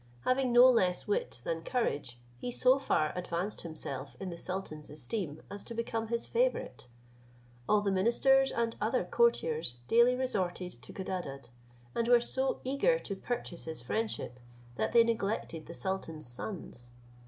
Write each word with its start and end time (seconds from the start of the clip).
Having 0.21 0.51
no 0.51 0.67
less 0.67 1.07
wit 1.07 1.41
than 1.43 1.61
courage, 1.61 2.19
he 2.39 2.49
so 2.49 2.79
far 2.79 3.15
advanced 3.15 3.61
himself 3.61 4.17
in 4.19 4.31
the 4.31 4.35
sultan's 4.35 4.89
esteem, 4.89 5.43
as 5.51 5.63
to 5.65 5.75
become 5.75 6.07
his 6.07 6.25
favourite. 6.25 6.87
All 7.69 7.81
the 7.81 7.91
ministers 7.91 8.51
and 8.51 8.75
other 8.81 9.03
courtiers 9.03 9.75
daily 9.87 10.15
resorted 10.15 10.81
to 10.81 10.91
Codadad, 10.91 11.49
and 11.93 12.07
were 12.07 12.19
so 12.19 12.61
eager 12.63 12.97
to 12.97 13.15
purchase 13.15 13.65
his 13.65 13.83
friendship, 13.83 14.39
that 14.75 14.91
they 14.91 15.03
neglected 15.03 15.67
the 15.67 15.75
sultan's 15.75 16.25
sons. 16.25 16.93